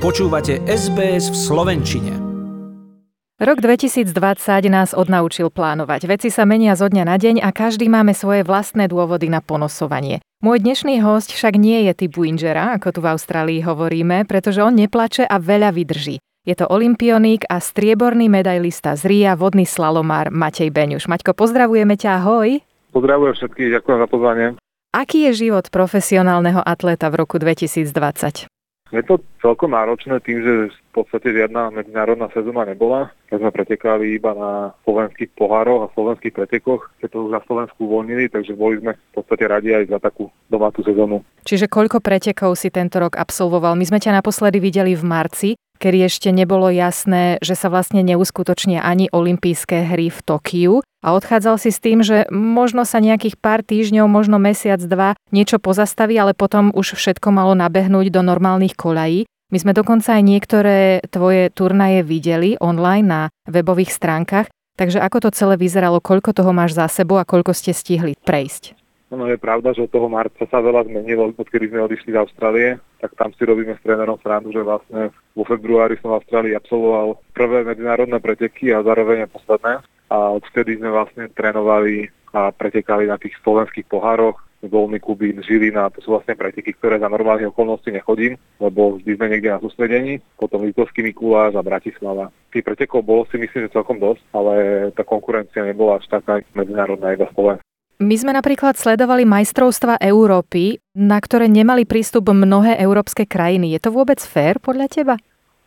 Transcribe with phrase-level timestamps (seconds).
[0.00, 2.16] Počúvate SBS v Slovenčine.
[3.36, 4.08] Rok 2020
[4.72, 6.08] nás odnaučil plánovať.
[6.08, 10.24] Veci sa menia zo dňa na deň a každý máme svoje vlastné dôvody na ponosovanie.
[10.40, 14.72] Môj dnešný host však nie je typu inžera, ako tu v Austrálii hovoríme, pretože on
[14.72, 16.16] neplače a veľa vydrží.
[16.48, 21.12] Je to olimpioník a strieborný medailista z Ria, vodný slalomár Matej Beňuš.
[21.12, 22.56] Maťko, pozdravujeme ťa, ahoj.
[22.96, 24.46] Pozdravujem všetkých, ďakujem za pozvanie.
[24.96, 28.48] Aký je život profesionálneho atléta v roku 2020?
[28.90, 33.10] Je to celkom náročné tým, že v podstate žiadna medzinárodná sezóna nebola.
[33.32, 34.52] Tak sme pretekali iba na
[34.84, 39.12] slovenských pohároch a slovenských pretekoch, keď to už na Slovensku uvoľnili, takže boli sme v
[39.16, 41.24] podstate radi aj za takú domácu sezónu.
[41.48, 43.78] Čiže koľko pretekov si tento rok absolvoval?
[43.78, 48.84] My sme ťa naposledy videli v marci, kedy ešte nebolo jasné, že sa vlastne neuskutočnia
[48.84, 50.84] ani olympijské hry v Tokiu.
[51.00, 55.56] A odchádzal si s tým, že možno sa nejakých pár týždňov, možno mesiac, dva niečo
[55.56, 59.24] pozastaví, ale potom už všetko malo nabehnúť do normálnych kolají.
[59.50, 64.46] My sme dokonca aj niektoré tvoje turnaje videli online na webových stránkach,
[64.78, 68.78] takže ako to celé vyzeralo, koľko toho máš za sebou a koľko ste stihli prejsť?
[69.10, 72.78] No je pravda, že od toho marca sa veľa zmenilo, odkedy sme odišli z Austrálie,
[73.02, 77.18] tak tam si robíme s trénerom srandu, že vlastne vo februári som v Austrálii absolvoval
[77.34, 79.74] prvé medzinárodné preteky a zároveň aj posledné.
[80.14, 86.04] A odvtedy sme vlastne trénovali a pretekali na tých slovenských pohároch, Dolný Kubín, Žilina, to
[86.04, 90.68] sú vlastne preteky, ktoré za normálnych okolností nechodím, lebo vždy sme niekde na sústredení, potom
[90.68, 92.28] Litovský Mikuláš a Bratislava.
[92.52, 94.52] Tých pretekov bolo si myslím, že celkom dosť, ale
[94.92, 97.64] tá konkurencia nebola až taká medzinárodná iba Slovenská.
[98.00, 103.76] My sme napríklad sledovali majstrovstva Európy, na ktoré nemali prístup mnohé európske krajiny.
[103.76, 105.14] Je to vôbec fér podľa teba?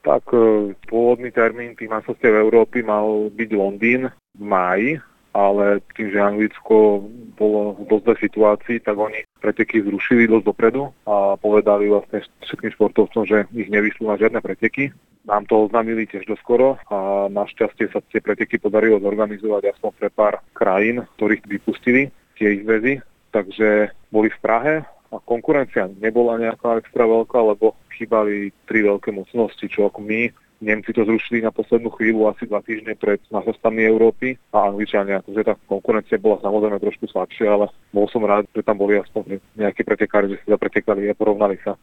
[0.00, 4.90] Tak e, pôvodný termín tých majstrovstiev Európy mal byť Londýn, v máji,
[5.32, 11.34] ale tým, že Anglicko bolo v dosť situácii, tak oni preteky zrušili dosť dopredu a
[11.40, 14.92] povedali vlastne všetkým športovcom, že ich nevyšľú na žiadne preteky.
[15.24, 20.34] Nám to oznámili tiež doskoro a našťastie sa tie preteky podarilo zorganizovať aspoň pre pár
[20.52, 23.00] krajín, ktorých vypustili tie ich väzy.
[23.32, 29.64] Takže boli v Prahe a konkurencia nebola nejaká extra veľká, lebo chýbali tri veľké mocnosti,
[29.68, 30.28] čo ako my
[30.62, 35.18] Nemci to zrušili na poslednú chvíľu asi dva týždne pred majstrovstvami Európy a Angličania.
[35.26, 39.42] Takže tá konkurencia bola samozrejme trošku slabšia, ale bol som rád, že tam boli aspoň
[39.58, 41.74] nejakí pretekári, že si zapretekali a porovnali sa.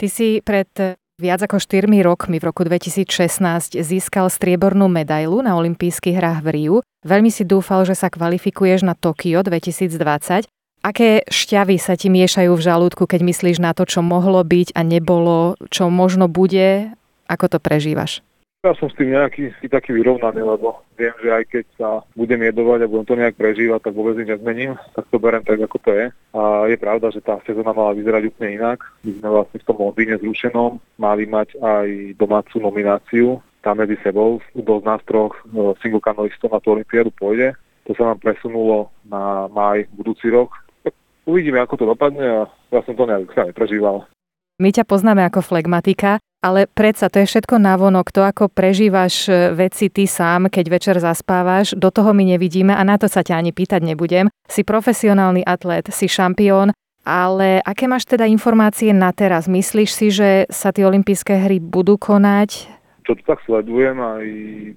[0.00, 0.72] Ty si pred
[1.20, 6.76] viac ako 4 rokmi v roku 2016 získal striebornú medailu na olympijských hrách v Riu.
[7.04, 10.48] Veľmi si dúfal, že sa kvalifikuješ na Tokio 2020.
[10.84, 14.80] Aké šťavy sa ti miešajú v žalúdku, keď myslíš na to, čo mohlo byť a
[14.84, 16.92] nebolo, čo možno bude
[17.28, 18.20] ako to prežívaš?
[18.64, 22.78] Ja som s tým nejaký taký vyrovnaný, lebo viem, že aj keď sa budem jedovať
[22.80, 25.90] a budem to nejak prežívať, tak vôbec nič nezmením, tak to berem tak, ako to
[25.92, 26.06] je.
[26.32, 28.80] A je pravda, že tá sezóna mala vyzerať úplne inak.
[29.04, 34.40] My sme vlastne v tom Londýne zrušenom mali mať aj domácu nomináciu tam medzi sebou.
[34.56, 37.52] Kto z nás troch e, single kanalistov na tú olimpiádu pôjde.
[37.84, 40.52] To sa nám presunulo na maj budúci rok.
[41.28, 42.40] Uvidíme, ako to dopadne a
[42.72, 44.08] ja som to nejak sa neprežíval.
[44.60, 49.56] My ťa poznáme ako flegmatika, ale predsa to je všetko navonok, to ako prežívaš e,
[49.56, 53.40] veci ty sám, keď večer zaspávaš, do toho my nevidíme a na to sa ťa
[53.40, 54.28] ani pýtať nebudem.
[54.44, 56.76] Si profesionálny atlét, si šampión,
[57.08, 59.48] ale aké máš teda informácie na teraz?
[59.48, 62.68] Myslíš si, že sa tie olympijské hry budú konať?
[63.08, 64.24] Čo to tak sledujem aj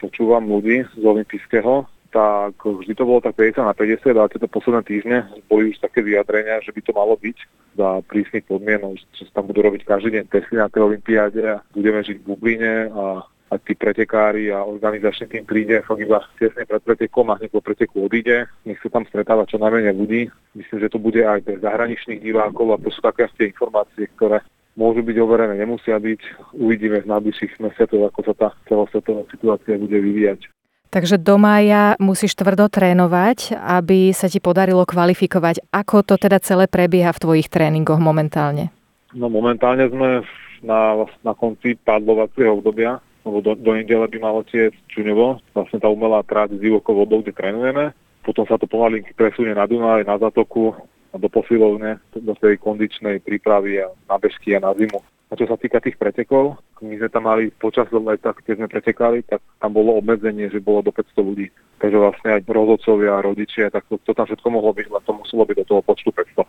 [0.00, 4.82] počúvam ľudí z olympijského, tak vždy to bolo tak 50 na 50, ale tieto posledné
[4.82, 7.38] týždne boli už také vyjadrenia, že by to malo byť
[7.78, 11.62] za prísnych podmienok, že sa tam budú robiť každý deň testy na tej olimpiáde a
[11.70, 16.62] budeme žiť v bubline a a tí pretekári a organizačný tým príde fakt iba tesne
[16.62, 18.46] pred pretekom a hneď po preteku odíde.
[18.62, 20.30] Nech sa tam stretáva čo najmenej ľudí.
[20.54, 24.38] Myslím, že to bude aj pre zahraničných divákov a to sú také tie informácie, ktoré
[24.78, 26.20] môžu byť overené, nemusia byť.
[26.62, 30.46] Uvidíme v najbližších mesiacoch, ako sa tá celosvetová situácia bude vyvíjať.
[30.90, 35.70] Takže do mája musíš tvrdo trénovať, aby sa ti podarilo kvalifikovať.
[35.70, 38.74] Ako to teda celé prebieha v tvojich tréningoch momentálne?
[39.14, 40.26] No momentálne sme
[40.66, 45.86] na, na konci padlovacieho obdobia, lebo do, do nedele by malo tieť čuňovo, vlastne tá
[45.86, 47.94] umelá tráť s divokou vodou, kde trénujeme.
[48.26, 50.74] Potom sa to pomalinky presunie na Dunaj, na Zatoku,
[51.14, 55.02] do posilovne, do tej kondičnej prípravy a na bežky a na zimu.
[55.30, 59.22] A čo sa týka tých pretekov, my sme tam mali počas leta, keď sme pretekali,
[59.22, 61.46] tak tam bolo obmedzenie, že bolo do 500 ľudí.
[61.78, 65.46] Takže vlastne aj rozhodcovia, rodičia, tak to, to tam všetko mohlo byť, len to muselo
[65.46, 66.42] byť do toho počtu 500.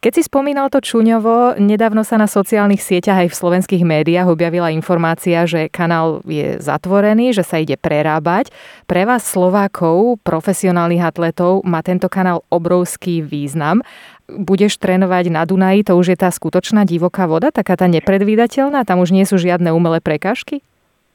[0.00, 4.72] Keď si spomínal to Čuňovo, nedávno sa na sociálnych sieťach aj v slovenských médiách objavila
[4.72, 8.48] informácia, že kanál je zatvorený, že sa ide prerábať.
[8.88, 13.84] Pre vás Slovákov, profesionálnych atletov, má tento kanál obrovský význam.
[14.24, 19.04] Budeš trénovať na Dunaji, to už je tá skutočná divoká voda, taká tá nepredvídateľná, tam
[19.04, 20.64] už nie sú žiadne umelé prekážky?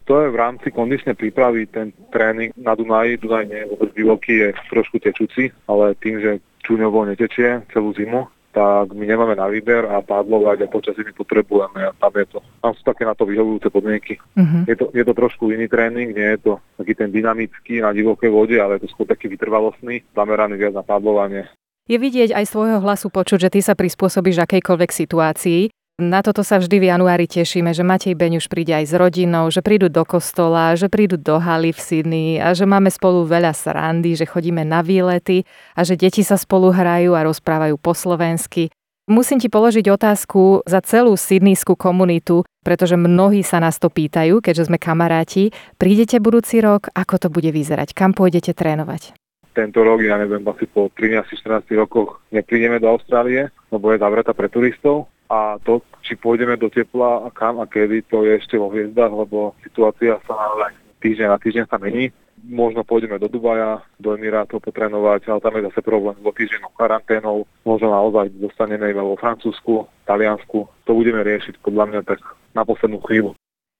[0.05, 3.17] To je v rámci kondičnej prípravy ten tréning na Dunaji.
[3.17, 8.29] Dunaj nie je vôbec divoký, je trošku tečúci, ale tým, že Čuňovo netečie celú zimu,
[8.55, 12.39] tak my nemáme na výber a pádlovať a počasie my potrebujeme a tam je to.
[12.63, 14.15] Tam sú také na to vyhovujúce podmienky.
[14.15, 14.63] Uh-huh.
[14.63, 18.31] Je, to, je to trošku iný tréning, nie je to taký ten dynamický na divokej
[18.31, 21.51] vode, ale je to skôr taký vytrvalostný, zameraný viac na pádlovanie.
[21.91, 25.69] Je vidieť aj svojho hlasu počuť, že ty sa prispôsobíš akejkoľvek situácii.
[25.95, 29.63] Na toto sa vždy v januári tešíme, že Matej Beňuš príde aj s rodinou, že
[29.63, 34.11] prídu do kostola, že prídu do haly v Sydney a že máme spolu veľa srandy,
[34.11, 38.75] že chodíme na výlety a že deti sa spolu hrajú a rozprávajú po slovensky.
[39.07, 44.67] Musím ti položiť otázku za celú sydneyskú komunitu, pretože mnohí sa nás to pýtajú, keďže
[44.67, 45.55] sme kamaráti.
[45.79, 47.95] Prídete budúci rok, ako to bude vyzerať?
[47.95, 49.15] Kam pôjdete trénovať?
[49.55, 54.51] Tento rok, ja neviem, asi po 13-14 rokoch neprídeme do Austrálie, lebo je zavretá pre
[54.51, 58.69] turistov a to, či pôjdeme do tepla a kam a kedy, to je ešte vo
[58.69, 62.13] hviezdach, lebo situácia sa naozaj týždeň na týždeň sa mení.
[62.45, 67.49] Možno pôjdeme do Dubaja, do Emirátov potrénovať, ale tam je zase problém so týždennou karanténou.
[67.65, 70.69] Možno naozaj dostaneme iba vo Francúzsku, Taliansku.
[70.85, 72.21] To budeme riešiť podľa mňa tak
[72.53, 73.33] na poslednú chvíľu.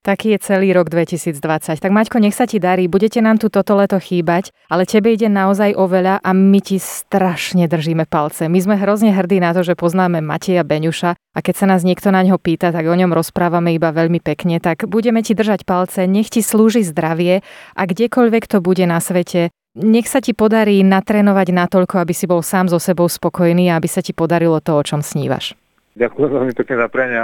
[0.06, 1.82] Taký je celý rok 2020.
[1.82, 5.26] Tak Maťko, nech sa ti darí, budete nám tu toto leto chýbať, ale tebe ide
[5.26, 8.46] naozaj o veľa a my ti strašne držíme palce.
[8.46, 12.14] My sme hrozne hrdí na to, že poznáme Mateja Beňuša a keď sa nás niekto
[12.14, 16.06] na ňo pýta, tak o ňom rozprávame iba veľmi pekne, tak budeme ti držať palce,
[16.06, 17.42] nech ti slúži zdravie
[17.74, 22.46] a kdekoľvek to bude na svete, nech sa ti podarí natrénovať natoľko, aby si bol
[22.46, 25.58] sám so sebou spokojný a aby sa ti podarilo to, o čom snívaš.
[25.98, 27.24] Ďakujem veľmi pekne za prenia.